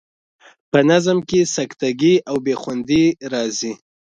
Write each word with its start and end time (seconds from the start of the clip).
په 0.71 0.79
نظم 0.89 1.17
کې 1.29 1.41
سکته 1.55 1.87
ګي 1.99 2.15
او 2.29 2.35
بې 2.45 2.55
خوندي 2.61 3.03
راځي. 3.31 3.73